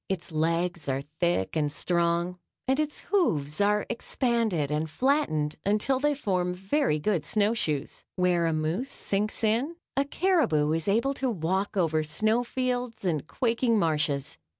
Its 0.09 0.31
legs 0.31 0.89
are 0.89 1.03
thick 1.19 1.55
and 1.55 1.71
strong 1.71 2.39
and 2.67 2.79
its 2.79 3.01
hoofs 3.11 3.61
are 3.61 3.85
expanded 3.87 4.71
and 4.71 4.89
flattened 4.89 5.57
until 5.63 5.99
they 5.99 6.15
form 6.15 6.55
very 6.55 6.97
good 6.97 7.23
snowshoes. 7.23 8.03
Where 8.15 8.47
a 8.47 8.53
moose 8.53 8.89
sinks 8.89 9.43
in, 9.43 9.75
a 9.95 10.03
caribou 10.05 10.71
is 10.71 10.87
able 10.87 11.13
to 11.13 11.29
walk 11.29 11.77
over 11.77 12.03
snowfields 12.03 13.05
and 13.05 13.27
quaking 13.27 13.77
marshes. 13.77 14.39